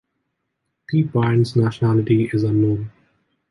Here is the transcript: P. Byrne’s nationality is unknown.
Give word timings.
P. 0.87 1.03
Byrne’s 1.03 1.55
nationality 1.55 2.23
is 2.33 2.41
unknown. 2.43 2.89